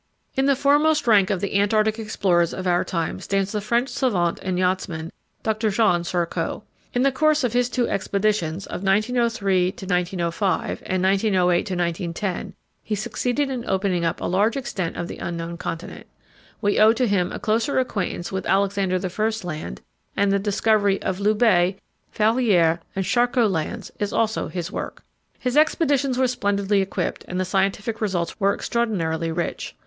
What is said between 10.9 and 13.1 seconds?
1908 1910 he